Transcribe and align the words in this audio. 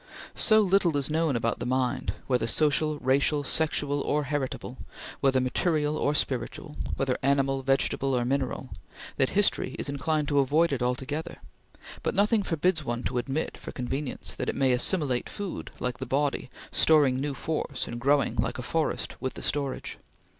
So 0.33 0.61
little 0.61 0.97
is 0.97 1.11
known 1.11 1.35
about 1.35 1.59
the 1.59 1.65
mind 1.67 2.13
whether 2.25 2.47
social, 2.47 2.97
racial, 2.97 3.43
sexual 3.43 4.01
or 4.01 4.23
heritable; 4.23 4.79
whether 5.19 5.39
material 5.39 5.95
or 5.95 6.15
spiritual; 6.15 6.75
whether 6.95 7.19
animal, 7.21 7.61
vegetable 7.61 8.15
or 8.15 8.25
mineral 8.25 8.71
that 9.17 9.29
history 9.37 9.75
is 9.77 9.89
inclined 9.89 10.27
to 10.29 10.39
avoid 10.39 10.73
it 10.73 10.81
altogether; 10.81 11.35
but 12.01 12.15
nothing 12.15 12.41
forbids 12.41 12.83
one 12.83 13.03
to 13.03 13.19
admit, 13.19 13.57
for 13.57 13.71
convenience, 13.71 14.33
that 14.33 14.49
it 14.49 14.55
may 14.55 14.71
assimilate 14.71 15.29
food 15.29 15.69
like 15.79 15.99
the 15.99 16.07
body, 16.07 16.49
storing 16.71 17.21
new 17.21 17.35
force 17.35 17.87
and 17.87 18.01
growing, 18.01 18.35
like 18.37 18.57
a 18.57 18.63
forest, 18.63 19.15
with 19.21 19.35
the 19.35 19.43
storage. 19.43 19.99